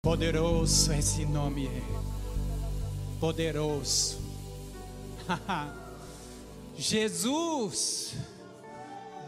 [0.00, 1.82] Poderoso esse nome é.
[3.18, 4.20] Poderoso.
[6.78, 8.14] Jesus,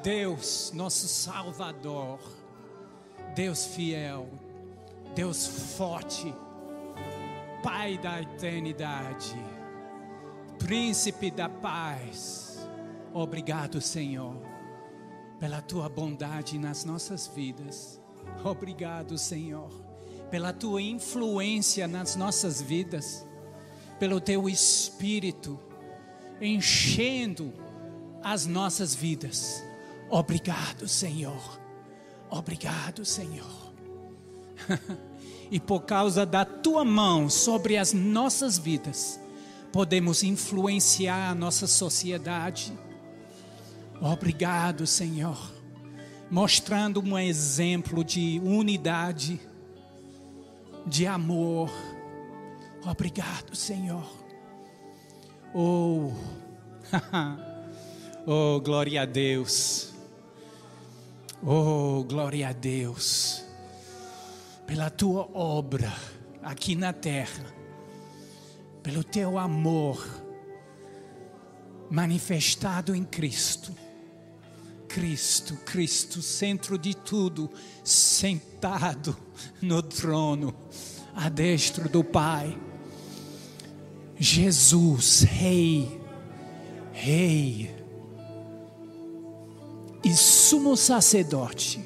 [0.00, 2.20] Deus, nosso Salvador,
[3.34, 4.28] Deus fiel,
[5.12, 6.32] Deus forte,
[7.64, 9.34] Pai da eternidade,
[10.56, 12.64] Príncipe da paz.
[13.12, 14.36] Obrigado, Senhor,
[15.40, 18.00] pela tua bondade nas nossas vidas.
[18.44, 19.89] Obrigado, Senhor,
[20.30, 23.26] pela tua influência nas nossas vidas,
[23.98, 25.58] pelo teu espírito
[26.40, 27.52] enchendo
[28.22, 29.62] as nossas vidas.
[30.08, 31.60] Obrigado, Senhor.
[32.30, 33.72] Obrigado, Senhor.
[35.50, 39.20] e por causa da tua mão sobre as nossas vidas,
[39.72, 42.72] podemos influenciar a nossa sociedade.
[44.00, 45.38] Obrigado, Senhor,
[46.30, 49.40] mostrando um exemplo de unidade,
[50.86, 51.70] de amor.
[52.84, 54.08] Obrigado, Senhor.
[55.54, 56.12] Oh,
[58.26, 59.92] oh, glória a Deus.
[61.44, 63.44] Oh, glória a Deus.
[64.66, 65.92] Pela tua obra
[66.42, 67.44] aqui na terra,
[68.82, 70.06] pelo teu amor
[71.90, 73.74] manifestado em Cristo.
[74.92, 77.48] Cristo, Cristo, centro de tudo,
[77.84, 79.16] sentado
[79.62, 80.52] no trono,
[81.14, 82.58] à destra do Pai.
[84.18, 86.00] Jesus, Rei,
[86.92, 87.74] Rei
[90.04, 91.80] e sumo sacerdote,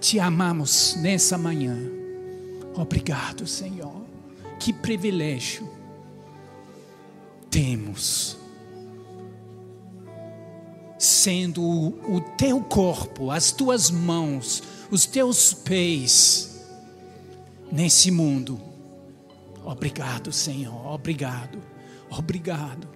[0.00, 1.78] te amamos nessa manhã.
[2.74, 4.04] Obrigado, Senhor.
[4.58, 5.70] Que privilégio
[7.48, 8.36] temos
[10.98, 16.66] sendo o, teu corpo, as tuas mãos, os teus pés
[17.70, 18.60] nesse mundo.
[19.64, 20.86] Obrigado, Senhor.
[20.86, 21.62] Obrigado.
[22.10, 22.88] Obrigado.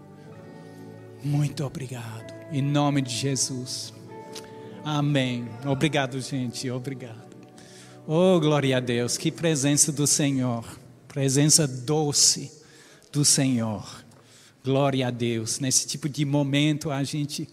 [1.23, 2.33] Muito obrigado.
[2.53, 3.93] Em nome de Jesus.
[4.85, 5.49] Amém.
[5.67, 6.71] Obrigado, gente.
[6.71, 7.37] Obrigado.
[8.07, 9.19] Oh, glória a Deus.
[9.19, 10.65] Que presença do Senhor.
[11.07, 12.51] Presença doce
[13.13, 14.05] do Senhor.
[14.65, 15.59] Glória a Deus.
[15.59, 17.49] Nesse tipo de momento a gente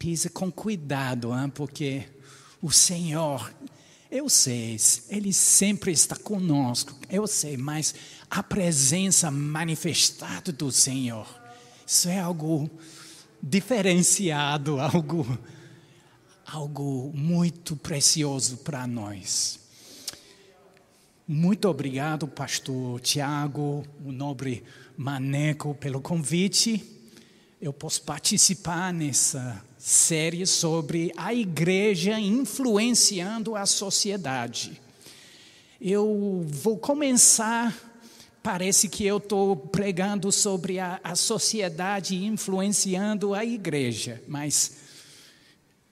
[0.00, 1.50] pisa com cuidado, hein?
[1.54, 2.06] porque
[2.62, 3.54] o Senhor,
[4.10, 4.78] eu sei,
[5.10, 7.94] Ele sempre está conosco, eu sei, mas
[8.30, 11.26] a presença manifestada do Senhor,
[11.86, 12.70] isso é algo
[13.42, 15.38] diferenciado, algo,
[16.46, 19.60] algo muito precioso para nós.
[21.28, 24.64] Muito obrigado, pastor Tiago, o nobre
[24.96, 26.99] Maneco, pelo convite.
[27.60, 34.80] Eu posso participar nessa série sobre a igreja influenciando a sociedade.
[35.78, 37.76] Eu vou começar,
[38.42, 44.76] parece que eu estou pregando sobre a, a sociedade influenciando a igreja, mas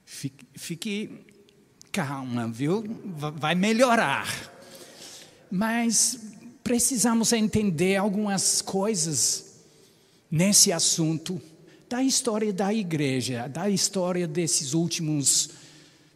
[0.03, 1.23] fique, fique
[1.91, 2.83] calma, viu?
[3.35, 4.27] Vai melhorar.
[5.51, 6.17] Mas
[6.63, 9.45] precisamos entender algumas coisas
[10.31, 11.39] nesse assunto
[11.89, 15.49] da história da igreja, da história desses últimos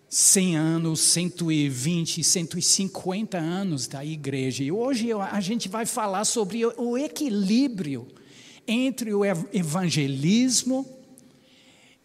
[0.08, 4.64] 100 anos, 120, 150 anos da igreja.
[4.64, 8.08] E hoje a gente vai falar sobre o equilíbrio
[8.68, 10.88] entre o evangelismo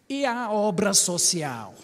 [0.09, 1.75] e a obra social.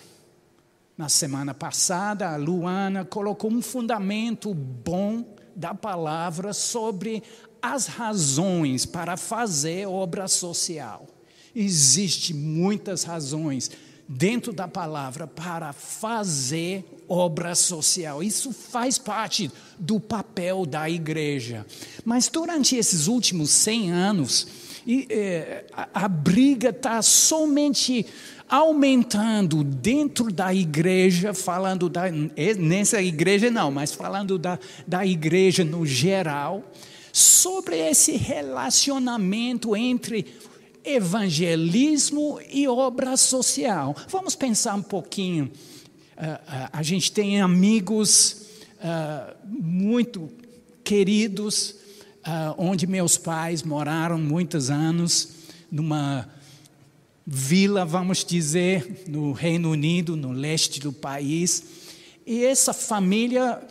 [0.98, 5.24] Na semana passada, a Luana colocou um fundamento bom
[5.56, 7.22] da palavra sobre
[7.62, 11.15] as razões para fazer obra social.
[11.56, 13.72] Existem muitas razões
[14.08, 18.22] dentro da palavra para fazer obra social.
[18.22, 21.66] Isso faz parte do papel da igreja.
[22.04, 24.48] Mas durante esses últimos 100 anos,
[25.10, 28.06] é, a, a briga está somente
[28.48, 32.04] aumentando dentro da igreja, falando da,
[32.36, 36.64] é, nessa igreja não, mas falando da, da igreja no geral,
[37.12, 40.28] sobre esse relacionamento entre
[40.86, 43.96] evangelismo e obra social.
[44.10, 45.52] Vamos pensar um pouquinho.
[46.16, 48.46] Uh, uh, a gente tem amigos
[48.76, 50.30] uh, muito
[50.84, 51.76] queridos,
[52.58, 55.30] onde meus pais moraram muitos anos,
[55.72, 56.28] numa
[57.26, 61.64] vila, vamos dizer, no Reino Unido, no leste do país.
[62.26, 63.62] E essa família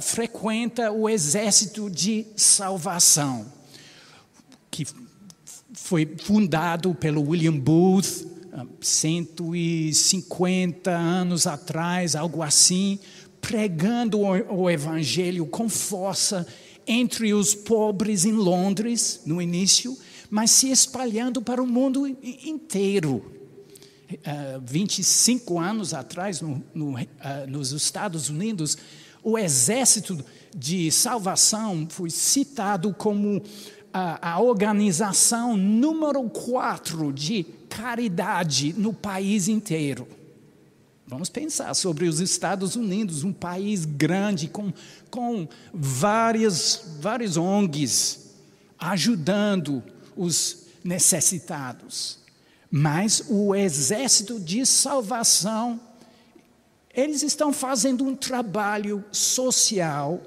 [0.00, 3.46] frequenta o exército de salvação,
[5.86, 8.26] foi fundado pelo William Booth,
[8.80, 12.98] 150 anos atrás, algo assim,
[13.40, 16.44] pregando o, evangelho com força
[16.88, 19.96] entre os pobres em Londres, no início,
[20.28, 23.32] mas se espalhando para o mundo inteiro.
[24.10, 26.98] Uh, 25 anos atrás, no, no, uh,
[27.46, 28.76] nos Estados Unidos,
[29.22, 30.18] o exército
[30.56, 33.40] de salvação foi citado como
[33.96, 40.06] a, a organização número quatro de caridade no país inteiro.
[41.06, 44.70] Vamos pensar sobre os Estados Unidos, um país grande com,
[45.10, 48.34] com várias, várias ONGs
[48.78, 49.82] ajudando
[50.14, 52.18] os necessitados.
[52.70, 55.80] Mas o exército de salvação,
[56.92, 60.20] eles estão fazendo um trabalho social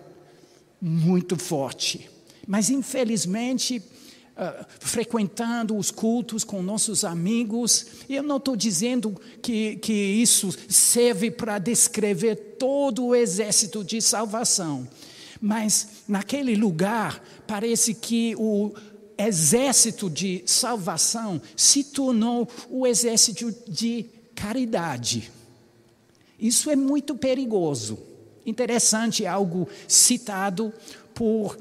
[0.81, 2.09] muito forte.
[2.49, 9.93] Mas, infelizmente, uh, frequentando os cultos com nossos amigos, eu não estou dizendo que, que
[9.93, 14.87] isso serve para descrever todo o exército de salvação.
[15.39, 18.73] Mas, naquele lugar, parece que o
[19.15, 25.31] exército de salvação se tornou o exército de caridade.
[26.39, 27.99] Isso é muito perigoso.
[28.43, 30.73] Interessante, algo citado
[31.13, 31.55] por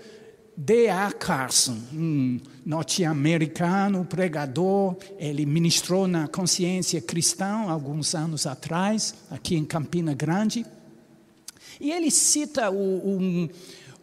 [0.61, 1.13] D.A.
[1.13, 4.97] Carson, um norte-americano pregador.
[5.17, 10.67] Ele ministrou na consciência cristã alguns anos atrás, aqui em Campina Grande.
[11.81, 13.49] E ele cita um,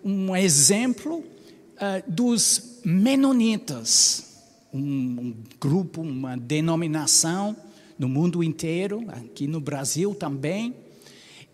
[0.02, 4.38] um exemplo uh, dos menonitas,
[4.74, 7.54] um, um grupo, uma denominação
[8.00, 10.74] no mundo inteiro, aqui no Brasil também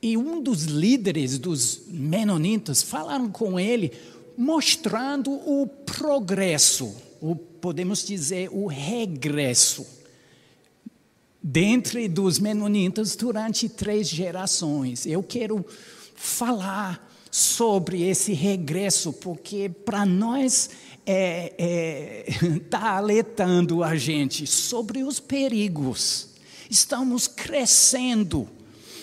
[0.01, 3.91] e um dos líderes dos menonitas falaram com ele,
[4.37, 9.85] mostrando o progresso, ou podemos dizer o regresso,
[11.41, 15.05] dentre dos menonitas durante três gerações.
[15.05, 15.65] Eu quero
[16.15, 20.69] falar sobre esse regresso, porque para nós
[20.99, 26.27] está é, é, tá alertando a gente sobre os perigos.
[26.69, 28.47] Estamos crescendo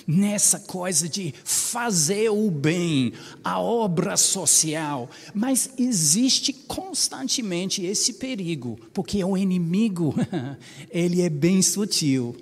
[0.09, 3.13] nessa coisa de fazer o bem,
[3.45, 10.15] a obra social, mas existe constantemente esse perigo, porque o inimigo,
[10.91, 12.35] ele é bem sutil.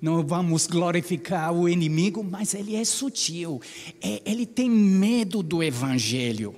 [0.00, 3.60] Não vamos glorificar o inimigo, mas ele é sutil.
[4.00, 6.54] É, ele tem medo do evangelho.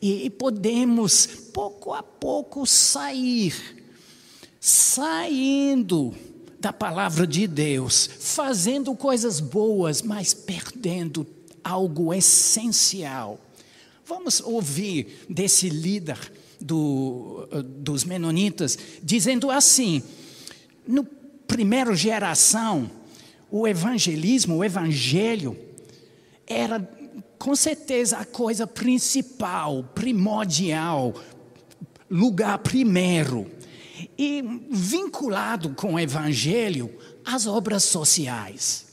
[0.00, 3.54] E podemos, pouco a pouco, sair,
[4.58, 6.14] saindo
[6.62, 11.26] da palavra de Deus, fazendo coisas boas, mas perdendo
[11.64, 13.36] algo essencial.
[14.06, 16.16] Vamos ouvir desse líder
[16.60, 20.04] do, dos Menonitas dizendo assim:
[20.86, 21.02] no
[21.48, 22.88] primeira geração,
[23.50, 25.58] o evangelismo, o evangelho,
[26.46, 26.78] era
[27.40, 31.12] com certeza a coisa principal, primordial,
[32.08, 33.50] lugar primeiro
[34.16, 38.86] e vinculado com o evangelho as obras sociais.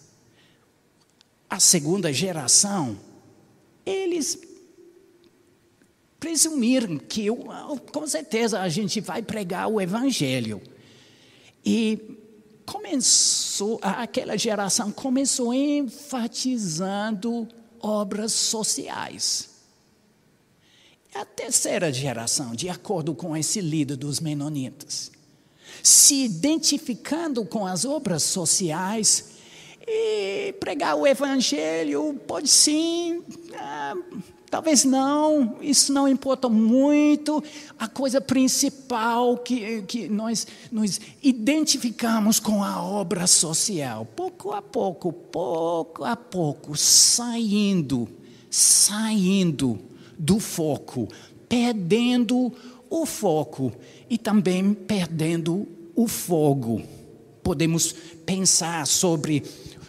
[1.49, 2.97] A segunda geração,
[3.85, 4.39] eles
[6.19, 7.27] presumiram que
[7.91, 10.61] com certeza a gente vai pregar o evangelho.
[11.65, 12.17] E
[12.65, 17.47] começou, aquela geração começou enfatizando
[17.79, 19.48] obras sociais.
[21.13, 25.11] A terceira geração, de acordo com esse líder dos Menonitas,
[25.81, 29.31] se identificando com as obras sociais
[29.87, 33.23] e pregar o evangelho, pode sim,
[33.55, 33.95] ah,
[34.51, 37.43] talvez não, isso não importa muito.
[37.77, 45.11] A coisa principal que, que nós nos identificamos com a obra social, pouco a pouco,
[45.11, 48.07] pouco a pouco, saindo,
[48.47, 49.89] saindo
[50.19, 51.07] do foco,
[51.47, 52.51] perdendo
[52.89, 53.71] o foco
[54.09, 56.81] e também perdendo o fogo.
[57.41, 57.95] Podemos
[58.25, 59.43] pensar sobre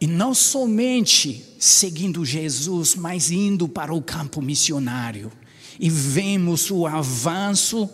[0.00, 5.32] E não somente seguindo Jesus, mas indo para o campo missionário.
[5.80, 7.88] E vemos o avanço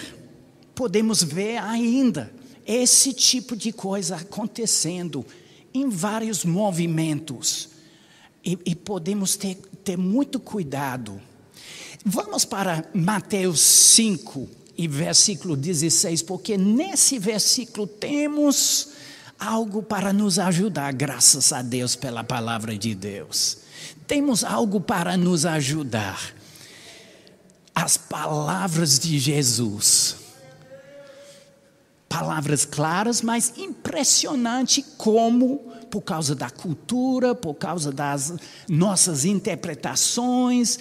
[0.74, 2.32] podemos ver ainda
[2.66, 5.26] esse tipo de coisa acontecendo
[5.74, 7.70] em vários movimentos.
[8.44, 11.22] E, e podemos ter, ter muito cuidado.
[12.06, 18.90] Vamos para Mateus 5, e versículo 16, porque nesse versículo temos
[19.40, 23.58] algo para nos ajudar, graças a Deus pela palavra de Deus.
[24.08, 26.20] Temos algo para nos ajudar.
[27.76, 30.16] As palavras de Jesus.
[32.14, 35.58] Palavras claras, mas impressionante como,
[35.90, 38.36] por causa da cultura, por causa das
[38.70, 40.78] nossas interpretações,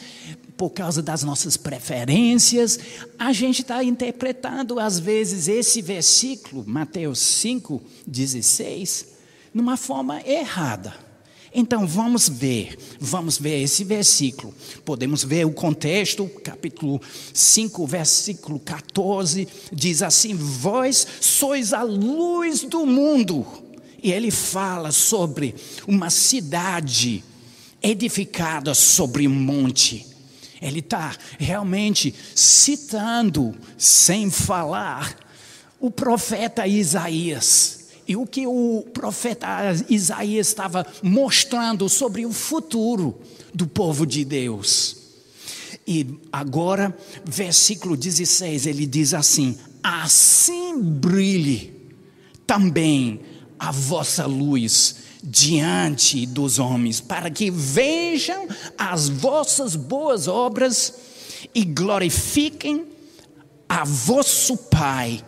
[0.59, 2.79] por causa das nossas preferências,
[3.19, 9.07] a gente está interpretando, às vezes, esse versículo, Mateus 5, 16,
[9.55, 10.95] numa forma errada.
[11.55, 14.55] Então vamos ver, vamos ver esse versículo.
[14.85, 17.01] Podemos ver o contexto, capítulo
[17.35, 23.47] 5, versículo 14, diz assim: Vós sois a luz do mundo.
[24.03, 25.55] E ele fala sobre
[25.87, 27.23] uma cidade
[27.83, 30.13] edificada sobre um monte
[30.63, 35.17] ele está realmente citando, sem falar,
[35.81, 37.82] o profeta Isaías.
[38.07, 39.49] E o que o profeta
[39.89, 43.19] Isaías estava mostrando sobre o futuro
[43.55, 44.97] do povo de Deus.
[45.87, 51.73] E agora, versículo 16, ele diz assim: Assim brilhe
[52.47, 53.21] também
[53.59, 60.95] a vossa luz diante dos homens, para que vejam as vossas boas obras
[61.55, 62.87] e glorifiquem
[63.69, 65.25] a vosso Pai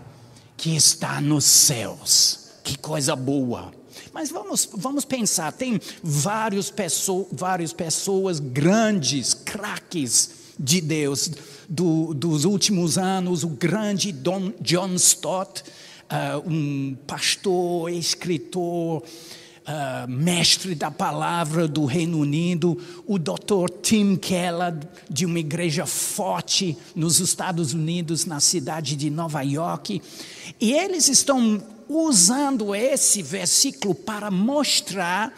[0.56, 2.43] que está nos céus.
[2.64, 3.70] Que coisa boa.
[4.12, 11.30] Mas vamos, vamos pensar, tem vários pessoas, várias pessoas grandes, craques de Deus
[11.68, 15.62] do, dos últimos anos, o grande Don, John Stott,
[16.04, 23.68] uh, um pastor, escritor, uh, mestre da palavra do Reino Unido, o Dr.
[23.82, 24.74] Tim Keller,
[25.10, 30.00] de uma igreja forte nos Estados Unidos, na cidade de Nova York.
[30.60, 35.32] E eles estão usando esse versículo para mostrar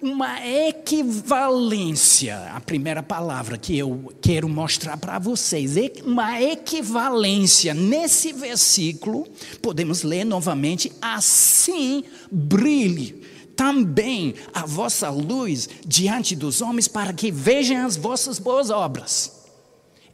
[0.00, 9.26] uma equivalência, a primeira palavra que eu quero mostrar para vocês, uma equivalência nesse versículo,
[9.62, 13.22] podemos ler novamente, assim brilhe
[13.56, 19.43] também a vossa luz diante dos homens, para que vejam as vossas boas obras.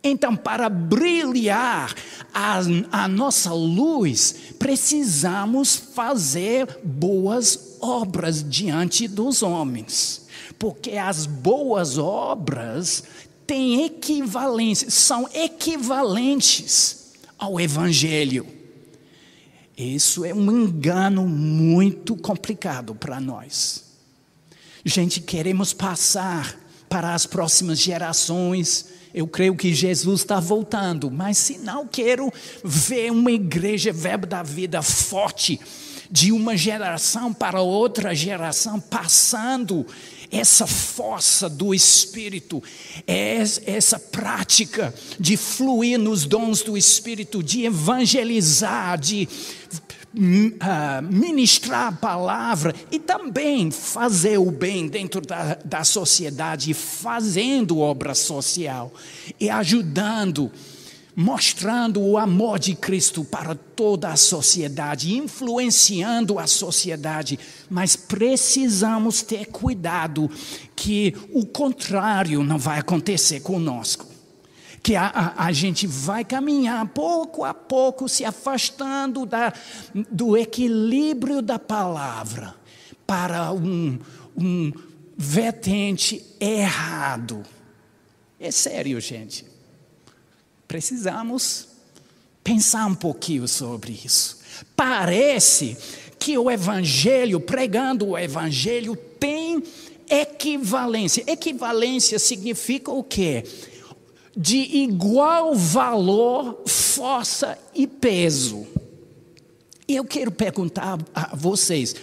[0.03, 1.95] Então, para brilhar
[2.33, 10.27] a, a, nossa luz, precisamos fazer boas obras diante dos homens.
[10.59, 13.05] Porque as boas obras
[13.47, 18.47] têm equivalência, são equivalentes ao Evangelho.
[19.77, 23.85] Isso é um engano muito complicado para nós.
[24.85, 28.87] Gente, queremos passar para as próximas gerações.
[29.13, 34.43] Eu creio que Jesus está voltando, mas se não quero ver uma igreja verbo da
[34.43, 35.61] vida forte,
[36.11, 39.87] de uma geração para outra geração, passando
[40.31, 42.63] essa força do Espírito,
[43.07, 49.29] essa prática de fluir nos dons do Espírito, de evangelizar, de
[50.13, 58.93] ministrar a palavra e também fazer o bem dentro da, da sociedade, fazendo obra social
[59.39, 60.51] e ajudando
[61.15, 67.39] mostrando o amor de Cristo para toda a sociedade, influenciando a sociedade,
[67.69, 70.31] mas precisamos ter cuidado
[70.75, 74.10] que o contrário não vai acontecer conosco.
[74.83, 79.53] Que a, a, a gente vai caminhar pouco a pouco, se afastando da,
[80.11, 82.55] do equilíbrio da palavra
[83.07, 83.99] para um,
[84.37, 84.73] um
[85.17, 87.43] vertente errado.
[88.39, 89.45] É sério, gente.
[90.67, 91.69] Precisamos
[92.43, 94.39] pensar um pouquinho sobre isso.
[94.75, 95.77] Parece
[96.19, 99.63] que o Evangelho, pregando o Evangelho, tem
[100.09, 101.25] equivalência.
[101.27, 103.45] Equivalência significa o quê?
[104.37, 108.67] De igual valor, força e peso.
[109.89, 111.95] E eu quero perguntar a vocês: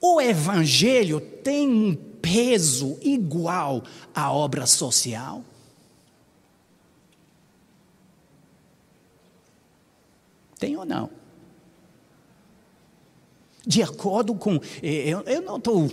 [0.00, 3.82] o Evangelho tem um peso igual
[4.14, 5.44] à obra social?
[10.58, 11.10] Tem ou não?
[13.66, 14.56] De acordo com.
[14.82, 15.90] Eh, eu, eu não estou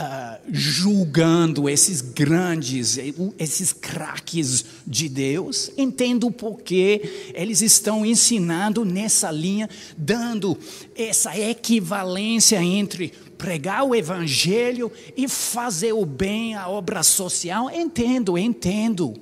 [0.00, 9.30] uh, julgando esses grandes, eh, esses craques de Deus, entendo porque eles estão ensinando nessa
[9.30, 10.56] linha, dando
[10.94, 17.70] essa equivalência entre pregar o evangelho e fazer o bem, a obra social.
[17.70, 19.14] Entendo, entendo.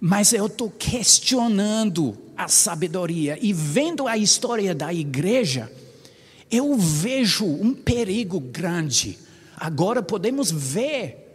[0.00, 3.38] Mas eu estou questionando a sabedoria.
[3.40, 5.70] E vendo a história da igreja,
[6.50, 9.18] eu vejo um perigo grande.
[9.60, 11.30] Agora podemos ver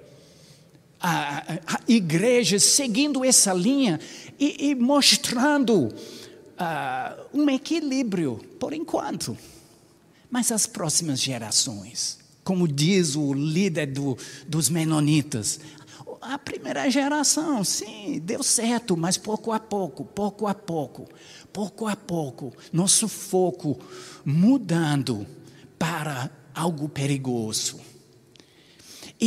[1.00, 4.00] a, a igreja seguindo essa linha
[4.40, 9.38] e, e mostrando uh, um equilíbrio, por enquanto.
[10.28, 15.60] Mas as próximas gerações, como diz o líder do, dos menonitas,
[16.20, 21.08] a primeira geração, sim, deu certo, mas pouco a pouco, pouco a pouco,
[21.54, 23.78] pouco a pouco, nosso foco
[24.26, 25.28] mudando
[25.78, 27.80] para algo perigoso.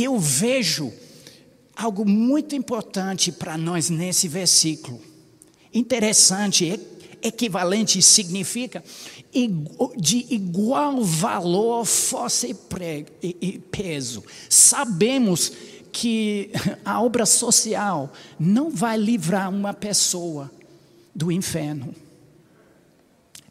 [0.01, 0.93] Eu vejo
[1.75, 5.01] algo muito importante para nós nesse versículo.
[5.73, 6.79] Interessante,
[7.21, 8.83] equivalente significa
[9.97, 14.23] de igual valor, força e peso.
[14.49, 15.51] Sabemos
[15.91, 16.51] que
[16.85, 20.49] a obra social não vai livrar uma pessoa
[21.13, 21.93] do inferno.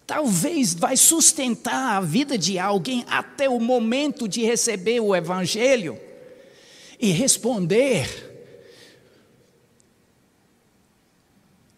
[0.06, 6.08] Talvez vai sustentar a vida de alguém até o momento de receber o evangelho
[6.98, 8.26] e responder.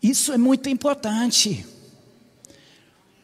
[0.02, 1.66] Isso é muito importante.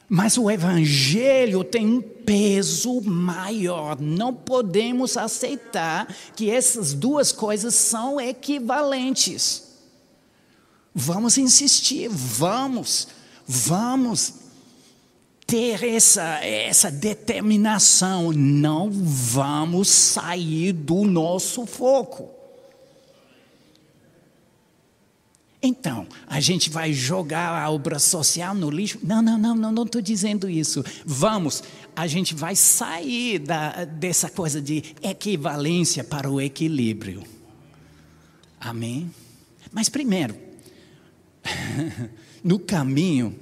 [0.09, 4.00] Mas o Evangelho tem um peso maior.
[4.00, 6.06] Não podemos aceitar
[6.37, 9.64] que essas duas coisas são equivalentes.
[10.94, 13.09] Vamos insistir, vamos,
[13.46, 14.45] vamos
[15.46, 18.32] ter essa, essa determinação.
[18.32, 22.37] Não vamos sair do nosso foco.
[25.62, 29.00] Então, a gente vai jogar a obra social no lixo?
[29.02, 30.85] Não, não, não, não, estou dizendo isso.
[31.04, 31.62] Vamos,
[31.94, 37.24] a gente vai sair da, dessa coisa de equivalência para o equilíbrio.
[38.61, 39.11] Amém?
[39.72, 40.37] Mas primeiro,
[42.44, 43.35] no caminho,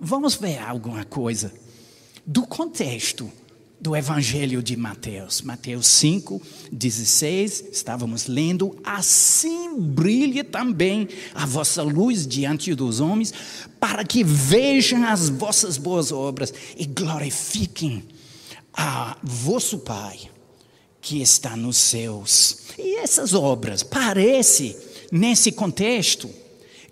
[0.00, 1.52] vamos ver alguma coisa
[2.26, 3.30] do contexto
[3.80, 5.40] do Evangelho de Mateus.
[5.40, 8.76] Mateus 5, 16, estávamos lendo.
[8.84, 13.32] Assim brilhe também a vossa luz diante dos homens,
[13.78, 18.04] para que vejam as vossas boas obras e glorifiquem
[18.72, 20.18] a vosso Pai
[21.00, 22.58] que está nos céus.
[22.78, 24.76] E essas obras, parece,
[25.10, 26.28] nesse contexto,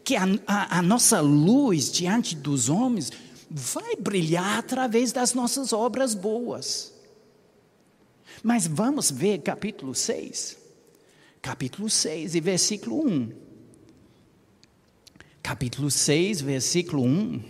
[0.08, 3.12] que a, a, a nossa luz diante dos homens
[3.50, 6.94] vai brilhar através das nossas obras boas.
[8.42, 10.56] Mas vamos ver capítulo 6.
[11.42, 13.32] Capítulo 6 e versículo 1.
[15.42, 17.42] Capítulo 6, versículo 1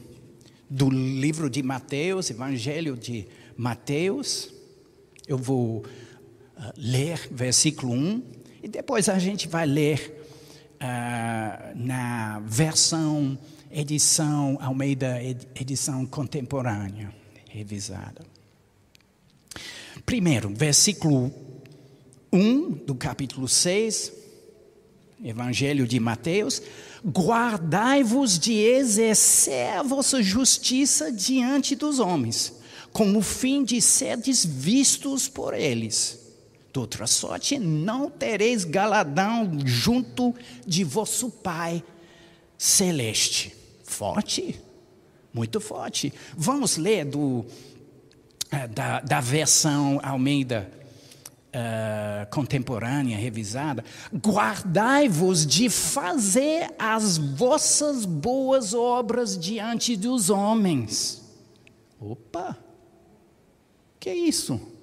[0.69, 4.51] do livro de Mateus, Evangelho de Mateus.
[5.29, 5.85] Eu vou
[6.57, 8.23] uh, ler versículo 1
[8.65, 10.28] e depois a gente vai ler
[10.79, 13.39] uh, na versão,
[13.71, 15.21] edição Almeida,
[15.55, 17.13] edição contemporânea,
[17.49, 18.25] revisada.
[20.07, 21.33] Primeiro, versículo
[22.33, 24.13] 1 do capítulo 6,
[25.23, 26.63] Evangelho de Mateus.
[27.05, 32.55] Guardai-vos de exercer a vossa justiça diante dos homens,
[32.93, 36.28] com o fim de seres vistos por eles.
[36.79, 40.33] De outra sorte, não tereis galadão junto
[40.65, 41.83] de vosso Pai
[42.57, 43.53] celeste.
[43.83, 44.63] Forte,
[45.35, 46.15] muito forte.
[46.37, 47.45] Vamos ler do
[48.53, 50.71] eh, da, da versão Almeida
[51.49, 61.25] uh, contemporânea, revisada, guardai-vos de fazer as vossas boas obras diante dos homens.
[61.99, 62.57] Opa!
[63.99, 64.78] Que é isso?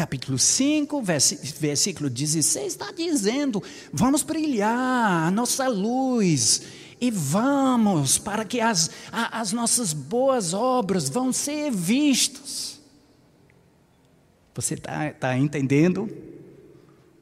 [0.00, 6.62] Capítulo 5, versículo 16 está dizendo: vamos brilhar a nossa luz
[6.98, 12.80] e vamos para que as, as nossas boas obras vão ser vistas.
[14.54, 16.08] Você está tá entendendo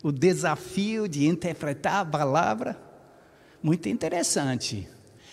[0.01, 2.81] o desafio de interpretar a palavra?
[3.61, 4.89] Muito interessante.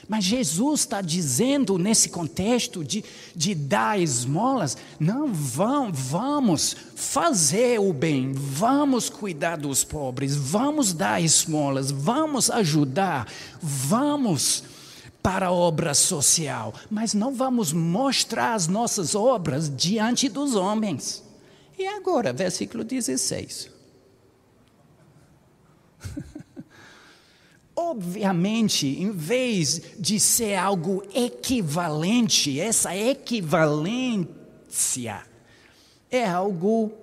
[0.08, 3.04] Mas Jesus está dizendo nesse contexto de,
[3.36, 11.22] de dar esmolas: não, vão, vamos fazer o bem, vamos cuidar dos pobres, vamos dar
[11.22, 13.28] esmolas, vamos ajudar,
[13.62, 14.64] vamos
[15.24, 21.24] para a obra social, mas não vamos mostrar as nossas obras diante dos homens.
[21.80, 23.72] E agora, versículo 16.
[27.76, 34.32] Obviamente, em vez de ser algo equivalente, essa equivalência
[36.10, 36.94] é algo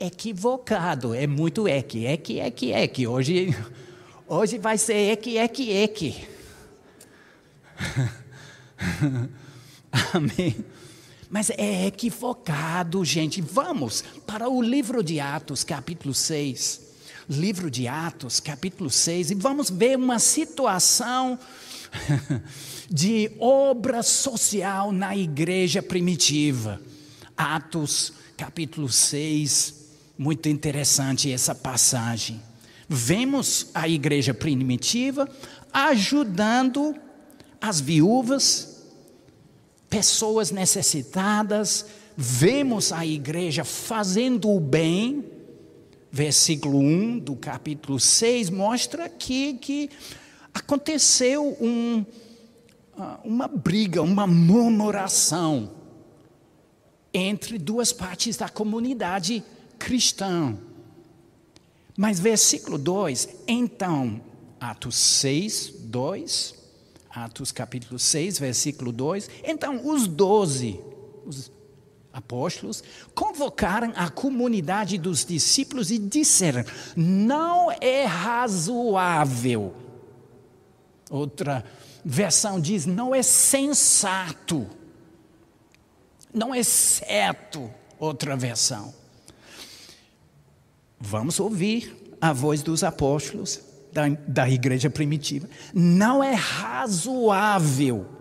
[0.00, 3.06] equivocado, é muito equi, equi, equi, equi.
[3.06, 3.54] Hoje,
[4.26, 6.16] hoje vai ser equi, equi, equi.
[10.14, 10.56] Amém.
[11.28, 13.42] Mas é equivocado, gente.
[13.42, 16.87] Vamos para o livro de Atos, capítulo 6.
[17.28, 21.38] Livro de Atos, capítulo 6, e vamos ver uma situação
[22.90, 26.80] de obra social na igreja primitiva.
[27.36, 29.74] Atos, capítulo 6,
[30.16, 32.40] muito interessante essa passagem.
[32.88, 35.28] Vemos a igreja primitiva
[35.72, 36.96] ajudando
[37.60, 38.78] as viúvas
[39.88, 41.86] pessoas necessitadas,
[42.16, 45.24] vemos a igreja fazendo o bem.
[46.10, 49.90] Versículo 1 do capítulo 6 mostra que, que
[50.54, 52.04] aconteceu um,
[52.96, 55.70] ah, uma briga, uma murmuração
[57.12, 59.44] entre duas partes da comunidade
[59.78, 60.56] cristã.
[61.96, 64.20] Mas versículo 2, então,
[64.60, 66.54] Atos 6, 2,
[67.10, 69.28] Atos capítulo 6, versículo 2.
[69.44, 70.80] Então, os doze,
[71.26, 71.50] os
[72.18, 72.82] apóstolos,
[73.14, 76.64] convocaram a comunidade dos discípulos e disseram:
[76.96, 79.74] não é razoável.
[81.10, 81.64] Outra
[82.04, 84.66] versão diz: não é sensato.
[86.32, 87.70] Não é certo.
[87.98, 88.94] Outra versão.
[91.00, 93.60] Vamos ouvir a voz dos apóstolos
[93.92, 95.48] da, da igreja primitiva.
[95.72, 98.17] Não é razoável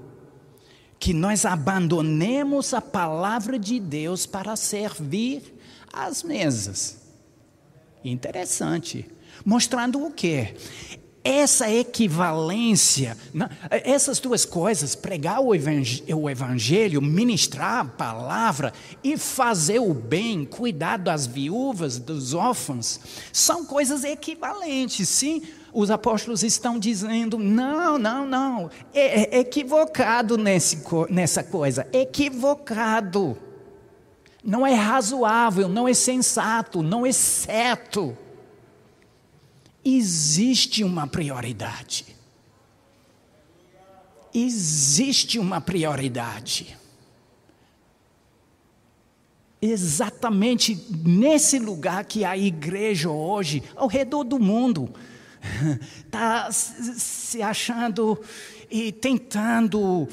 [0.99, 5.55] que nós abandonemos a palavra de Deus para servir
[5.91, 6.97] às mesas.
[8.03, 9.09] Interessante.
[9.45, 10.55] Mostrando o quê?
[11.27, 13.17] essa equivalência,
[13.69, 18.71] essas duas coisas, pregar o evangelho, ministrar a palavra
[19.03, 23.01] e fazer o bem, cuidar das viúvas, dos órfãos,
[23.33, 25.09] são coisas equivalentes.
[25.09, 25.41] Sim,
[25.79, 33.37] os apóstolos estão dizendo: não, não, não, é, é equivocado nesse, nessa coisa, equivocado.
[34.43, 38.15] Não é razoável, não é sensato, não é certo
[39.95, 42.05] existe uma prioridade.
[44.33, 46.77] Existe uma prioridade.
[49.59, 54.87] exatamente nesse lugar que a igreja hoje, ao redor do mundo,
[56.05, 58.19] está se achando
[58.69, 60.07] e tentando,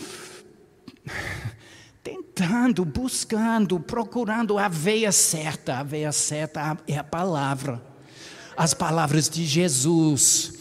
[2.02, 5.78] tentando, buscando, procurando a veia certa.
[5.78, 7.82] A veia certa é a palavra.
[8.56, 10.52] As palavras de Jesus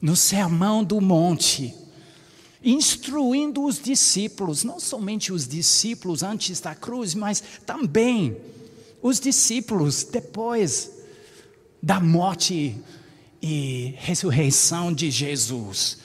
[0.00, 1.74] no Sermão do Monte
[2.62, 8.36] instruindo os discípulos, não somente os discípulos antes da cruz, mas também
[9.02, 10.92] os discípulos depois
[11.82, 12.76] da morte
[13.42, 15.98] e ressurreição de Jesus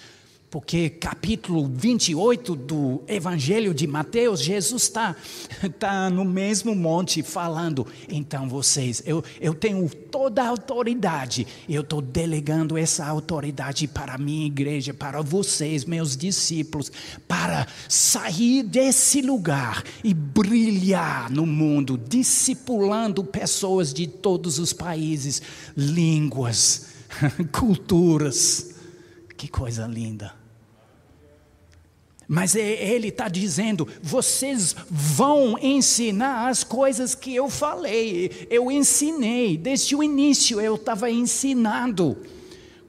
[0.56, 5.14] porque capítulo 28 do Evangelho de Mateus, Jesus está
[5.78, 7.86] tá no mesmo monte falando.
[8.08, 14.18] Então vocês, eu, eu tenho toda a autoridade, eu estou delegando essa autoridade para a
[14.18, 16.90] minha igreja, para vocês, meus discípulos,
[17.28, 25.42] para sair desse lugar e brilhar no mundo, discipulando pessoas de todos os países,
[25.76, 26.95] línguas,
[27.52, 28.76] culturas.
[29.38, 30.34] Que coisa linda.
[32.28, 39.58] Mas é, ele está dizendo: vocês vão ensinar as coisas que eu falei, eu ensinei,
[39.58, 42.18] desde o início eu estava ensinando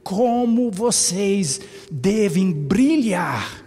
[0.03, 1.59] como vocês
[1.91, 3.63] devem brilhar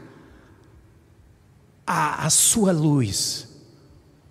[1.87, 3.49] a, a sua luz,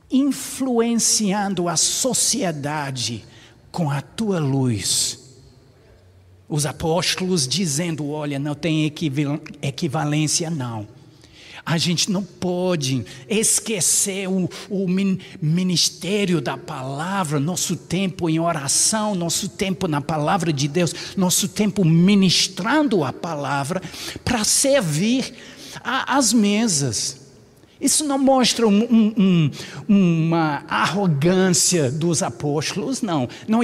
[0.10, 3.26] influenciando a sociedade
[3.72, 5.19] com a tua luz.
[6.50, 8.92] Os apóstolos dizendo: olha, não tem
[9.62, 10.88] equivalência, não
[11.70, 14.88] a gente não pode esquecer o, o
[15.40, 21.86] ministério da palavra, nosso tempo em oração, nosso tempo na palavra de Deus, nosso tempo
[21.86, 23.84] ministrando a palavra
[24.26, 25.32] para servir
[25.84, 27.19] às mesas.
[27.80, 28.84] Isso não mostra um,
[29.18, 29.52] um,
[29.88, 33.30] uma arrogância dos apóstolos, não.
[33.48, 33.62] Não,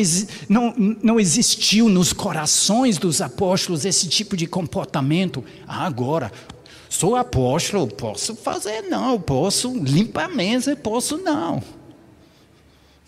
[0.47, 0.73] não.
[1.03, 5.43] não existiu nos corações dos apóstolos esse tipo de comportamento.
[5.67, 6.31] Ah, agora,
[6.97, 11.61] Sou apóstolo, posso fazer não, posso limpar a mesa, posso não.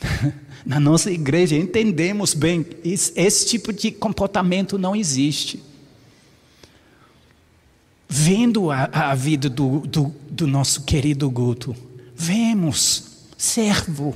[0.65, 5.63] Na nossa igreja entendemos bem, esse tipo de comportamento não existe.
[8.09, 11.75] Vendo a, a vida do, do, do nosso querido Guto,
[12.15, 13.03] vemos
[13.35, 14.15] servo,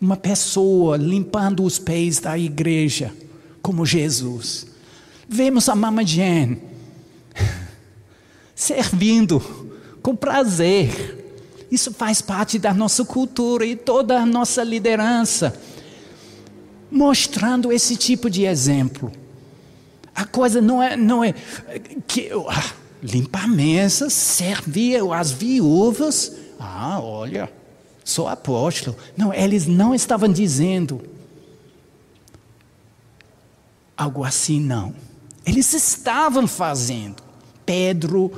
[0.00, 3.12] uma pessoa limpando os pés da igreja,
[3.60, 4.66] como Jesus.
[5.28, 6.62] Vemos a Mama Jane,
[8.56, 9.38] servindo
[10.00, 11.18] com prazer.
[11.70, 15.54] Isso faz parte da nossa cultura e toda a nossa liderança,
[16.90, 19.12] mostrando esse tipo de exemplo.
[20.14, 21.34] A coisa não é, não é
[22.06, 26.32] que ah, limpar a mesa, servir as viúvas.
[26.58, 27.52] Ah, olha,
[28.04, 28.96] sou apóstolo.
[29.16, 31.02] Não, eles não estavam dizendo
[33.96, 34.94] algo assim, não.
[35.44, 37.22] Eles estavam fazendo.
[37.66, 38.30] Pedro,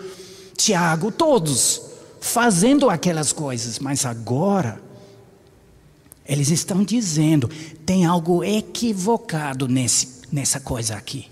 [0.57, 1.83] Tiago, todos
[2.21, 4.81] fazendo aquelas coisas, mas agora
[6.27, 7.49] eles estão dizendo:
[7.85, 11.27] tem algo equivocado nesse, nessa coisa aqui.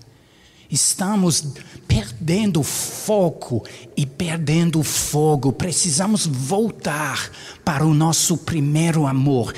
[0.73, 1.45] Estamos
[1.87, 3.63] perdendo foco
[3.95, 5.53] e perdendo fogo.
[5.53, 7.29] Precisamos voltar
[7.63, 9.53] para o nosso primeiro amor.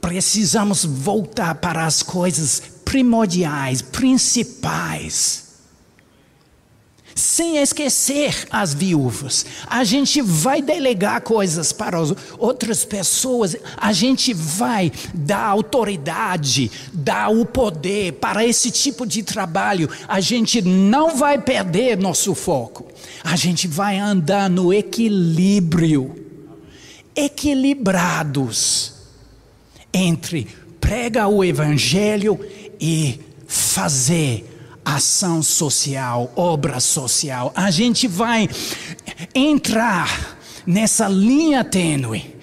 [0.00, 5.45] Precisamos voltar para as coisas primordiais, principais
[7.16, 9.46] sem esquecer as viúvas.
[9.66, 11.96] A gente vai delegar coisas para
[12.38, 19.88] outras pessoas, a gente vai dar autoridade, dar o poder para esse tipo de trabalho.
[20.06, 22.86] A gente não vai perder nosso foco,
[23.24, 26.14] a gente vai andar no equilíbrio
[27.16, 28.92] equilibrados
[29.90, 30.46] entre
[30.78, 32.38] pregar o evangelho
[32.78, 34.55] e fazer
[34.86, 37.52] ação social, obra social.
[37.56, 38.48] A gente vai
[39.34, 42.36] entrar nessa linha tênue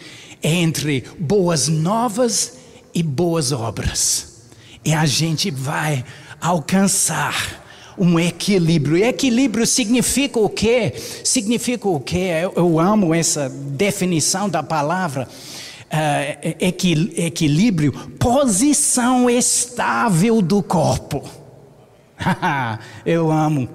[0.44, 2.58] entre boas novas
[2.94, 4.42] e boas obras.
[4.84, 6.04] E a gente vai
[6.42, 7.64] alcançar
[7.98, 8.98] um equilíbrio.
[8.98, 10.94] E equilíbrio significa o quê?
[11.24, 12.42] Significa o quê?
[12.42, 15.30] Eu, eu amo essa definição da palavra.
[15.86, 21.43] Uh, equilíbrio, posição estável do corpo.
[23.06, 23.70] Eu amo.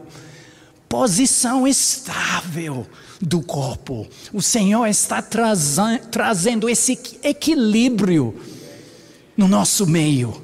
[0.88, 2.86] Posição estável
[3.20, 4.06] do corpo.
[4.32, 8.34] O Senhor está trazendo esse equilíbrio
[9.36, 10.42] no nosso meio.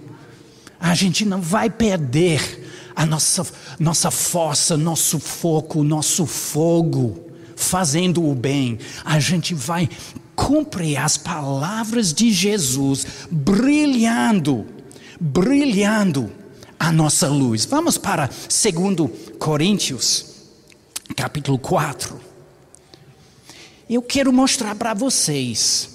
[0.79, 3.47] A gente não vai perder a nossa,
[3.79, 8.79] nossa força, nosso foco, nosso fogo, fazendo o bem.
[9.05, 9.89] A gente vai
[10.37, 14.67] cumpre as palavras de Jesus, brilhando,
[15.19, 16.44] brilhando
[16.85, 17.65] a nossa luz.
[17.65, 20.27] Vamos para 2 Coríntios,
[21.17, 22.21] capítulo 4.
[23.89, 25.89] Eu quero mostrar para vocês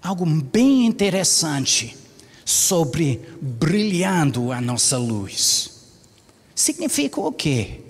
[0.00, 1.96] algo bem interessante
[2.44, 5.70] sobre brilhando a nossa luz.
[6.54, 7.80] Significa o quê?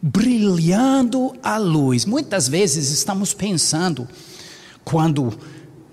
[0.00, 2.04] Brilhando a luz.
[2.04, 4.08] Muitas vezes estamos pensando,
[4.84, 5.38] quando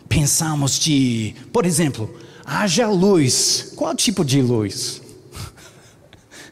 [0.10, 3.72] pensamos de, por exemplo, haja luz.
[3.76, 5.02] Qual tipo de luz?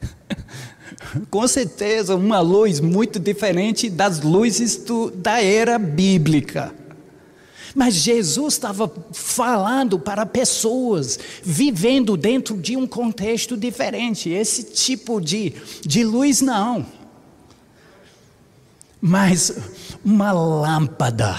[1.32, 6.74] Com certeza, uma luz muito diferente das luzes do, da era bíblica.
[7.76, 14.30] Mas Jesus estava falando para pessoas vivendo dentro de um contexto diferente.
[14.30, 16.86] Esse tipo de, de luz, não.
[19.00, 19.54] Mas
[20.04, 21.38] uma lâmpada.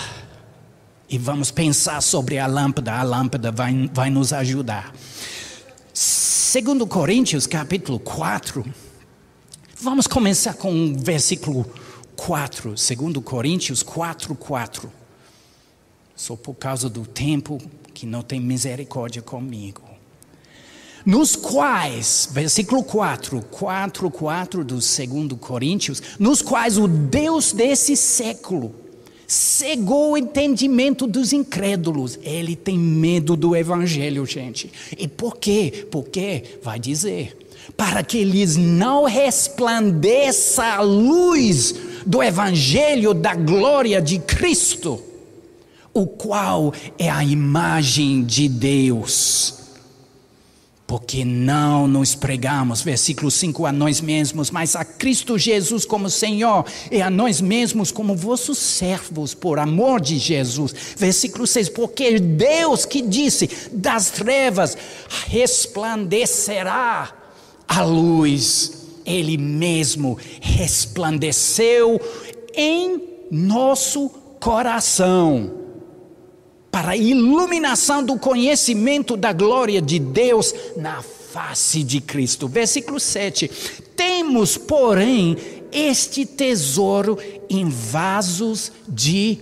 [1.11, 2.93] E vamos pensar sobre a lâmpada.
[2.93, 4.95] A lâmpada vai, vai nos ajudar.
[5.95, 8.65] Segundo Coríntios, capítulo 4.
[9.81, 11.65] Vamos começar com o versículo
[12.15, 12.77] 4.
[12.77, 14.93] Segundo Coríntios 4, 4
[16.15, 17.59] só por causa do tempo
[17.95, 19.83] que não tem misericórdia comigo.
[21.07, 24.89] Nos quais, versículo 4, 4, 4 do 2
[25.41, 28.75] Coríntios, nos quais o Deus desse século
[29.29, 32.19] cegou o entendimento dos incrédulos.
[32.23, 34.73] Ele tem medo do evangelho, gente.
[34.99, 35.87] E por quê?
[35.91, 37.37] Porque, vai dizer,
[37.77, 45.05] para que lhes não resplandeça a luz do evangelho da glória de Cristo
[45.99, 49.58] o qual é a imagem de Deus.
[50.89, 56.65] Porque não nos pregamos, versículo 5, a nós mesmos, mas a Cristo Jesus como Senhor
[56.91, 60.75] e a nós mesmos como vossos servos, por amor de Jesus.
[60.97, 64.79] Versículo 6, porque Deus que disse: das trevas
[65.27, 67.13] resplandecerá
[67.69, 72.01] a luz, Ele mesmo resplandeceu
[72.55, 74.09] em nosso
[74.41, 75.58] coração
[76.71, 82.49] para a iluminação do conhecimento da glória de Deus na face de Cristo.
[82.49, 83.51] Versículo 7.
[83.97, 85.37] Temos, porém,
[85.73, 89.39] este tesouro em vasos de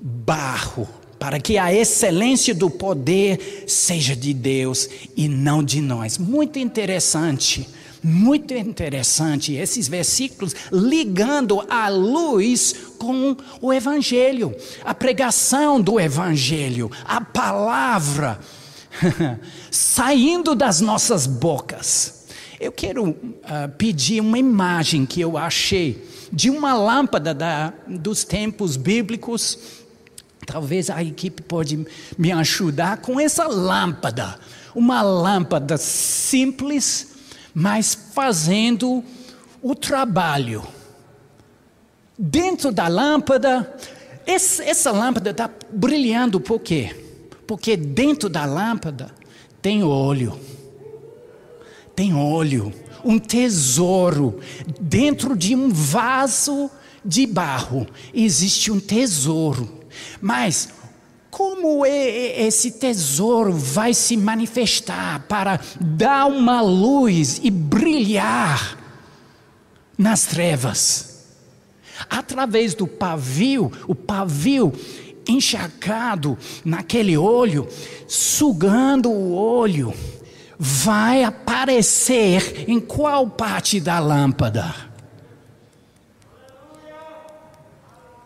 [0.00, 6.18] barro, para que a excelência do poder seja de Deus e não de nós.
[6.18, 7.66] Muito interessante
[8.04, 17.20] muito interessante esses versículos ligando a luz com o Evangelho, a pregação do Evangelho, a
[17.20, 18.38] palavra
[19.70, 22.24] saindo das nossas bocas.
[22.60, 23.16] Eu quero uh,
[23.76, 29.58] pedir uma imagem que eu achei de uma lâmpada da, dos tempos bíblicos.
[30.46, 31.86] Talvez a equipe pode
[32.16, 34.38] me ajudar com essa lâmpada.
[34.74, 37.13] Uma lâmpada simples,
[37.54, 39.04] mas fazendo
[39.62, 40.66] o trabalho.
[42.18, 43.76] Dentro da lâmpada,
[44.26, 46.94] essa lâmpada está brilhando por quê?
[47.46, 49.14] Porque dentro da lâmpada
[49.62, 50.38] tem óleo.
[51.94, 52.72] Tem óleo,
[53.04, 54.40] um tesouro.
[54.80, 56.70] Dentro de um vaso
[57.04, 59.80] de barro existe um tesouro.
[60.20, 60.70] Mas
[61.34, 68.78] como esse tesouro vai se manifestar para dar uma luz e brilhar
[69.98, 71.24] nas trevas?
[72.08, 74.72] Através do pavio, o pavio
[75.28, 77.66] encharcado naquele olho,
[78.06, 79.92] sugando o olho,
[80.56, 84.72] vai aparecer em qual parte da lâmpada?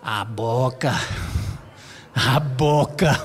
[0.03, 0.93] A boca
[2.59, 3.17] boca.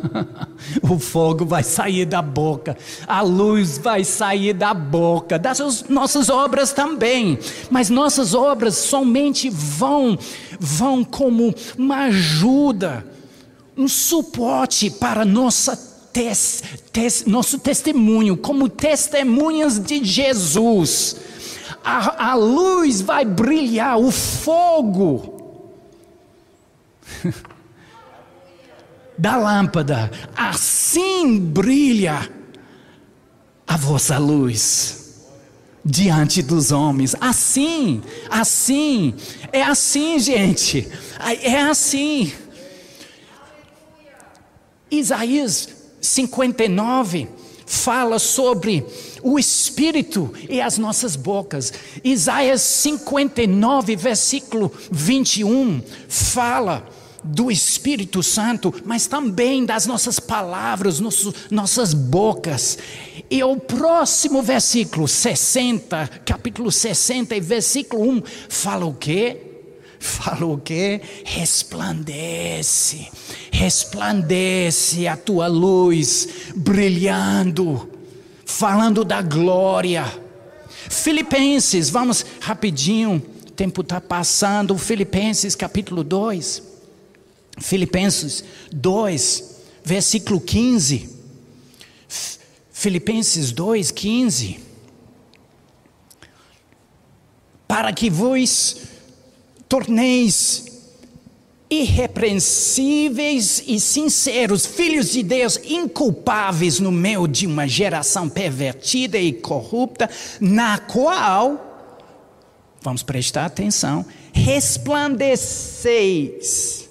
[0.82, 2.76] o fogo vai sair da boca,
[3.06, 7.38] a luz vai sair da boca, das nossas obras também.
[7.70, 10.18] Mas nossas obras somente vão
[10.60, 13.04] vão como uma ajuda,
[13.76, 15.76] um suporte para nossa
[16.12, 21.16] tes, tes, nosso testemunho, como testemunhas de Jesus.
[21.82, 25.32] A, a luz vai brilhar, o fogo.
[29.16, 32.30] da lâmpada, assim brilha
[33.66, 35.04] a vossa luz
[35.84, 37.14] diante dos homens.
[37.20, 39.14] Assim, assim,
[39.52, 40.88] é assim, gente,
[41.42, 42.32] é assim.
[44.90, 45.68] Isaías
[46.00, 47.28] 59
[47.66, 48.84] fala sobre
[49.22, 51.72] o Espírito e as nossas bocas.
[52.02, 56.86] Isaías 59, versículo 21, fala
[57.24, 61.00] do Espírito Santo, mas também das nossas palavras,
[61.50, 62.78] nossas bocas.
[63.30, 69.40] E o próximo versículo, 60, capítulo 60 e versículo 1, fala o quê?
[69.98, 71.00] Fala o quê?
[71.24, 73.08] Resplandece,
[73.50, 77.90] resplandece a tua luz, brilhando,
[78.44, 80.04] falando da glória.
[80.90, 84.76] Filipenses, vamos rapidinho, o tempo está passando.
[84.76, 86.73] Filipenses capítulo 2.
[87.58, 91.10] Filipenses 2, versículo 15.
[92.72, 94.60] Filipenses 2, 15.
[97.66, 98.76] Para que vos
[99.68, 100.66] torneis
[101.70, 110.10] irrepreensíveis e sinceros, filhos de Deus, inculpáveis no meio de uma geração pervertida e corrupta,
[110.40, 111.96] na qual,
[112.80, 116.83] vamos prestar atenção, resplandeceis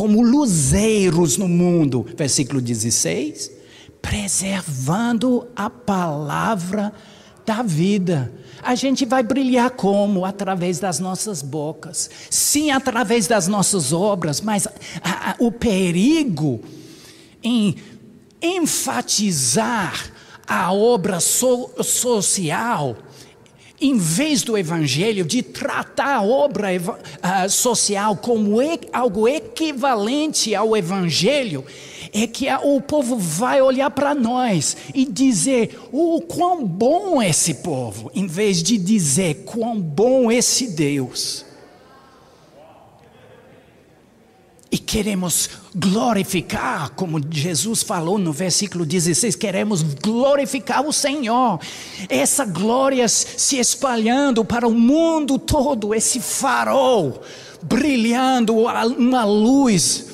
[0.00, 2.06] como luzeiros no mundo.
[2.16, 3.50] Versículo 16:
[4.00, 6.90] preservando a palavra
[7.44, 8.32] da vida.
[8.62, 10.24] A gente vai brilhar como?
[10.24, 12.08] Através das nossas bocas.
[12.30, 16.62] Sim, através das nossas obras, mas a, a, o perigo
[17.42, 17.76] em
[18.40, 20.10] enfatizar
[20.48, 22.96] a obra so, social
[23.80, 28.58] em vez do evangelho, de tratar a obra uh, social como
[28.92, 31.64] algo equivalente ao evangelho,
[32.12, 37.54] é que o povo vai olhar para nós e dizer o oh, quão bom esse
[37.54, 41.49] povo, em vez de dizer quão bom esse Deus.
[44.72, 51.58] E queremos glorificar, como Jesus falou no versículo 16, queremos glorificar o Senhor.
[52.08, 57.20] Essa glória se espalhando para o mundo todo, esse farol
[57.62, 60.06] brilhando uma luz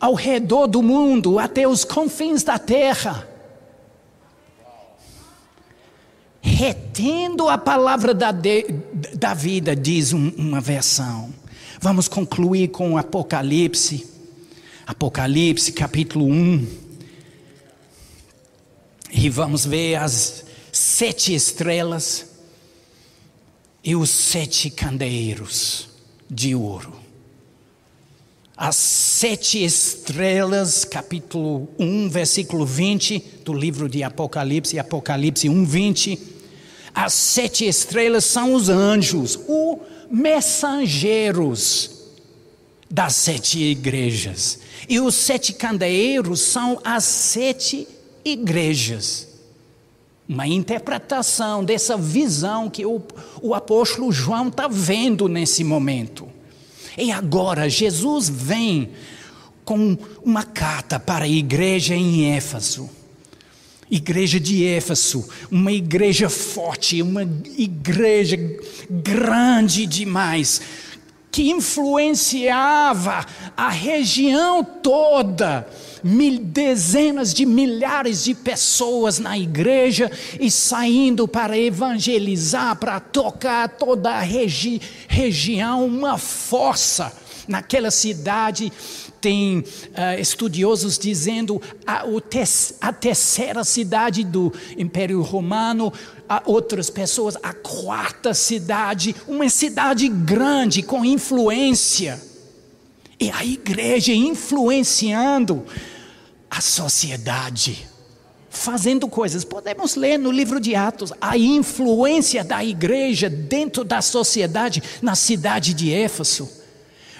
[0.00, 3.28] ao redor do mundo, até os confins da terra.
[6.40, 8.66] Retendo a palavra da, de,
[9.14, 11.34] da vida, diz um, uma versão.
[11.80, 14.06] Vamos concluir com Apocalipse.
[14.86, 16.66] Apocalipse capítulo 1.
[19.12, 22.26] E vamos ver as sete estrelas
[23.84, 25.88] e os sete candeeiros
[26.30, 26.94] de ouro.
[28.56, 36.18] As sete estrelas, capítulo 1, versículo 20 do livro de Apocalipse, Apocalipse 1, 20.
[36.94, 39.65] As sete estrelas são os anjos, o
[40.10, 41.90] mensageiros
[42.90, 44.60] das sete igrejas.
[44.88, 47.86] E os sete candeeiros são as sete
[48.24, 49.28] igrejas.
[50.28, 53.00] Uma interpretação dessa visão que o,
[53.40, 56.28] o apóstolo João está vendo nesse momento.
[56.98, 58.90] E agora Jesus vem
[59.64, 62.88] com uma carta para a igreja em Éfeso.
[63.90, 68.36] Igreja de Éfeso, uma igreja forte, uma igreja
[68.90, 70.60] grande demais,
[71.30, 73.24] que influenciava
[73.56, 75.68] a região toda,
[76.02, 80.10] mil, dezenas de milhares de pessoas na igreja
[80.40, 87.12] e saindo para evangelizar, para tocar toda a regi, região, uma força
[87.46, 88.72] naquela cidade
[89.20, 92.04] tem uh, estudiosos dizendo a,
[92.80, 95.92] a, terceira cidade do Império Romano,
[96.28, 102.20] a outras pessoas a quarta cidade, uma cidade grande com influência.
[103.18, 105.64] E a igreja influenciando
[106.50, 107.88] a sociedade,
[108.50, 109.44] fazendo coisas.
[109.44, 115.72] Podemos ler no livro de Atos a influência da igreja dentro da sociedade na cidade
[115.72, 116.48] de Éfeso.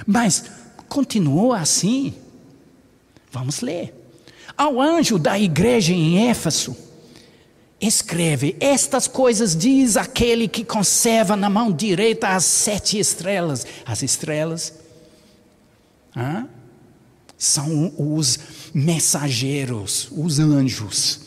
[0.06, 0.44] Mas
[0.88, 2.14] continuou assim.
[3.30, 3.94] Vamos ler.
[4.56, 6.76] Ao anjo da igreja em Éfeso,
[7.80, 13.66] escreve: Estas coisas diz aquele que conserva na mão direita as sete estrelas.
[13.84, 14.72] As estrelas
[17.36, 18.38] são os
[18.72, 21.25] mensageiros, os anjos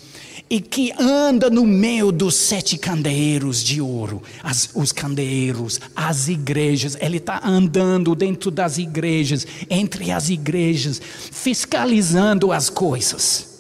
[0.50, 6.98] e que anda no meio dos sete candeeiros de ouro, as, os candeeiros, as igrejas,
[7.00, 11.00] ele está andando dentro das igrejas, entre as igrejas,
[11.32, 13.60] fiscalizando as coisas.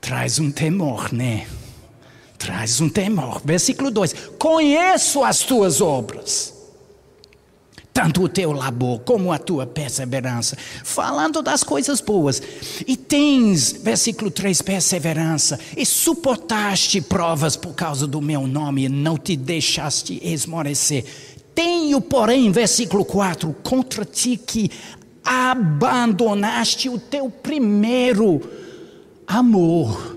[0.00, 1.46] Traz um temor, né?
[2.36, 3.40] Traz um temor.
[3.44, 6.61] Versículo 2: Conheço as tuas obras
[7.92, 12.42] tanto o teu labor como a tua perseverança, falando das coisas boas.
[12.86, 19.18] E tens, versículo 3, perseverança, e suportaste provas por causa do meu nome, e não
[19.18, 21.04] te deixaste esmorecer.
[21.54, 24.70] Tenho, porém, versículo 4, contra ti que
[25.22, 28.40] abandonaste o teu primeiro
[29.26, 30.16] amor.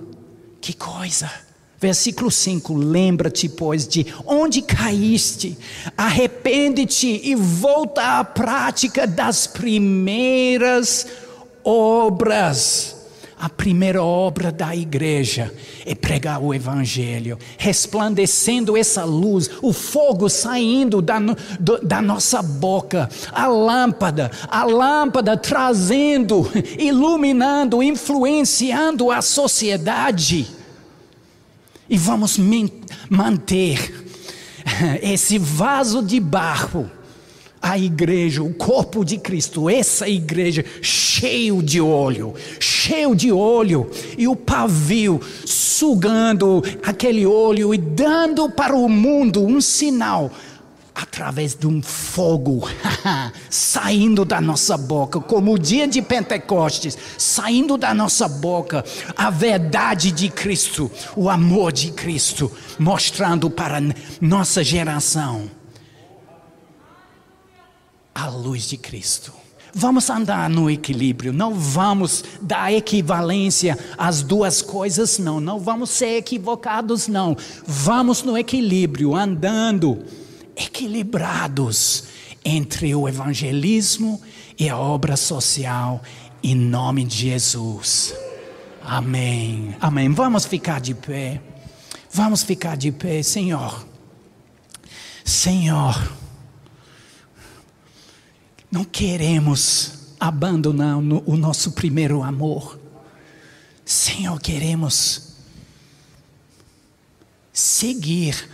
[0.61, 1.44] Que coisa!
[1.79, 5.57] Versículo 5: Lembra-te, pois, de onde caíste,
[5.97, 11.05] arrepende-te e volta à prática das primeiras
[11.63, 12.95] obras.
[13.37, 15.53] A primeira obra da igreja
[15.85, 21.19] é pregar o Evangelho, resplandecendo essa luz, o fogo saindo da,
[21.59, 26.49] do, da nossa boca, a lâmpada, a lâmpada trazendo,
[26.79, 30.54] iluminando, influenciando a sociedade.
[31.89, 32.37] E vamos
[33.09, 34.05] manter
[35.01, 36.89] esse vaso de barro
[37.65, 44.27] a igreja, o corpo de Cristo, essa igreja cheio de óleo, cheio de óleo, e
[44.27, 50.31] o pavio sugando aquele óleo e dando para o mundo um sinal
[50.95, 52.67] através de um fogo
[53.49, 58.85] saindo da nossa boca, como o dia de Pentecostes, saindo da nossa boca
[59.17, 63.81] a verdade de Cristo, o amor de Cristo, mostrando para
[64.21, 65.51] nossa geração
[68.13, 69.33] a luz de Cristo.
[69.77, 75.41] Vamos andar no equilíbrio, não vamos dar equivalência às duas coisas, não.
[75.41, 77.35] Não vamos ser equivocados, não.
[77.67, 80.01] Vamos no equilíbrio, andando
[80.55, 82.05] equilibrados
[82.43, 84.21] entre o evangelismo
[84.57, 86.01] e a obra social,
[86.43, 88.13] em nome de Jesus.
[88.83, 89.75] Amém.
[89.81, 90.11] Amém.
[90.11, 91.41] Vamos ficar de pé.
[92.11, 93.85] Vamos ficar de pé, Senhor.
[95.23, 96.13] Senhor.
[98.71, 102.79] Não queremos abandonar o nosso primeiro amor.
[103.83, 105.35] Senhor, queremos
[107.51, 108.49] seguir,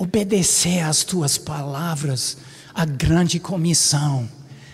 [0.00, 2.38] obedecer às tuas palavras,
[2.74, 4.26] a grande comissão.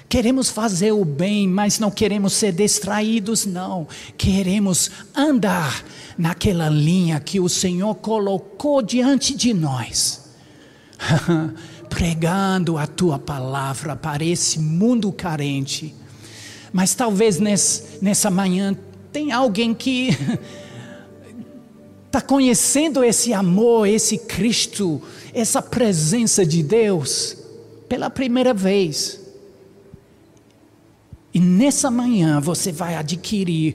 [0.09, 3.89] Queremos fazer o bem, mas não queremos ser distraídos, não.
[4.17, 5.85] Queremos andar
[6.17, 10.31] naquela linha que o Senhor colocou diante de nós.
[11.91, 15.95] pregando a tua palavra para esse mundo carente.
[16.73, 18.77] Mas talvez nessa manhã
[19.13, 20.11] tem alguém que
[22.07, 25.03] está conhecendo esse amor, esse Cristo,
[25.35, 27.37] essa presença de Deus
[27.89, 29.21] pela primeira vez.
[31.35, 33.75] E nessa manhã você vai adquirir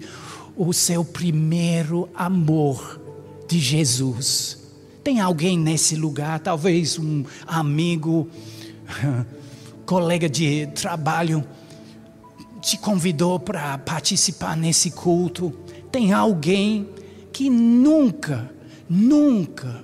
[0.56, 3.00] o seu primeiro amor
[3.48, 4.58] de Jesus.
[5.04, 8.28] Tem alguém nesse lugar, talvez um amigo,
[9.86, 11.44] colega de trabalho,
[12.62, 15.52] te convidou para participar nesse culto.
[15.92, 16.88] Tem alguém
[17.32, 18.52] que nunca,
[18.90, 19.84] nunca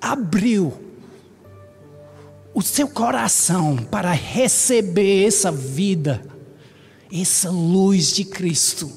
[0.00, 0.72] abriu
[2.54, 6.24] o seu coração para receber essa vida,
[7.12, 8.90] essa luz de Cristo,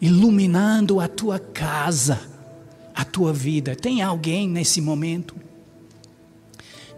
[0.00, 2.36] iluminando a tua casa
[2.96, 3.76] a tua vida.
[3.76, 5.36] Tem alguém nesse momento?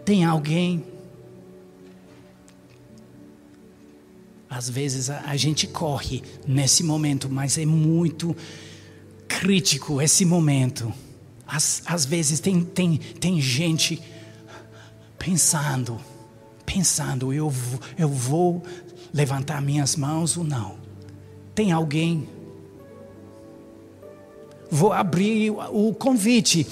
[0.05, 0.85] Tem alguém?
[4.49, 8.33] Às vezes a, a gente corre nesse momento, mas é muito
[9.29, 10.91] crítico esse momento.
[11.47, 14.01] Às, às vezes tem, tem, tem gente
[15.17, 15.97] pensando,
[16.65, 17.53] pensando, eu,
[17.97, 18.61] eu vou
[19.13, 20.77] levantar minhas mãos ou não.
[21.55, 22.27] Tem alguém
[24.69, 26.67] Vou abrir o convite.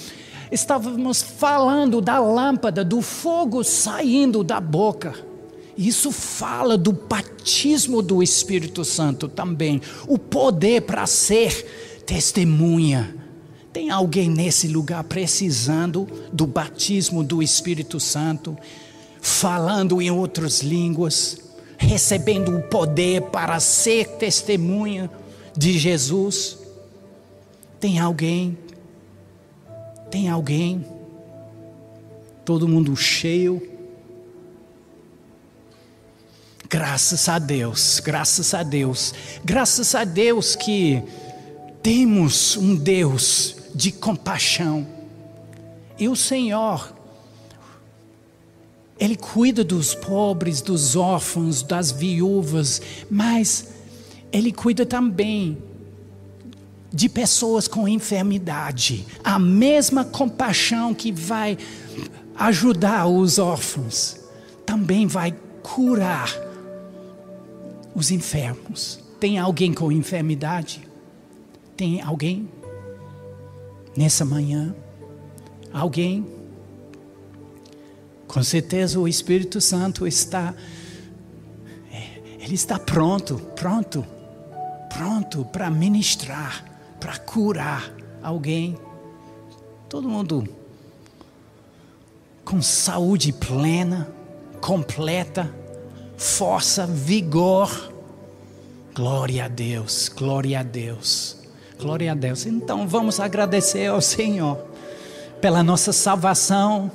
[0.52, 5.14] Estávamos falando da lâmpada, do fogo saindo da boca.
[5.76, 13.14] Isso fala do batismo do Espírito Santo também, o poder para ser testemunha.
[13.70, 18.56] Tem alguém nesse lugar precisando do batismo do Espírito Santo,
[19.20, 21.38] falando em outras línguas,
[21.76, 25.10] recebendo o poder para ser testemunha
[25.54, 26.56] de Jesus?
[27.78, 28.56] Tem alguém?
[30.10, 30.86] Tem alguém?
[32.42, 33.60] Todo mundo cheio?
[36.70, 41.02] Graças a Deus, graças a Deus, graças a Deus que
[41.82, 44.86] temos um Deus de compaixão.
[45.98, 46.92] E o Senhor,
[48.98, 53.68] Ele cuida dos pobres, dos órfãos, das viúvas, mas
[54.32, 55.58] Ele cuida também
[56.92, 61.58] de pessoas com enfermidade, a mesma compaixão que vai
[62.34, 64.18] ajudar os órfãos,
[64.64, 66.34] também vai curar
[67.94, 68.98] os enfermos.
[69.20, 70.87] Tem alguém com enfermidade?
[71.78, 72.50] Tem alguém
[73.96, 74.74] nessa manhã?
[75.72, 76.26] Alguém?
[78.26, 80.52] Com certeza o Espírito Santo está
[81.92, 84.04] é, ele está pronto, pronto,
[84.92, 86.64] pronto para ministrar,
[86.98, 88.76] para curar alguém.
[89.88, 90.48] Todo mundo
[92.44, 94.10] com saúde plena,
[94.60, 95.48] completa,
[96.16, 97.70] força, vigor.
[98.96, 101.37] Glória a Deus, glória a Deus,
[101.78, 102.44] glória a Deus.
[102.44, 104.58] Então vamos agradecer ao Senhor
[105.40, 106.90] pela nossa salvação,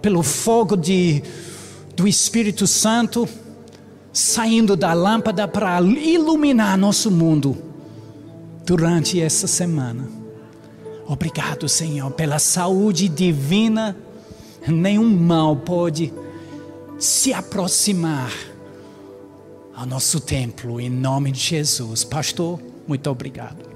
[0.00, 1.22] pelo fogo de,
[1.94, 3.28] do Espírito Santo
[4.12, 7.56] saindo da lâmpada para iluminar nosso mundo
[8.66, 10.06] durante essa semana.
[11.06, 13.96] Obrigado, Senhor, pela saúde divina
[14.70, 16.12] nenhum mal pode
[16.98, 18.32] se aproximar
[19.74, 22.04] ao nosso templo, em nome de Jesus.
[22.04, 23.71] Pastor, muito obrigado.